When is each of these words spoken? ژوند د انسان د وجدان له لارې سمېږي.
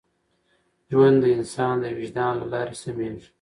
ژوند 0.91 1.17
د 1.21 1.25
انسان 1.35 1.75
د 1.79 1.85
وجدان 1.97 2.33
له 2.41 2.45
لارې 2.53 2.75
سمېږي. 2.83 3.27